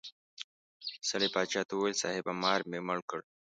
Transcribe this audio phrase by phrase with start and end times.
[1.09, 3.19] سړي باچا ته وویل صاحبه مار مې مړ کړ.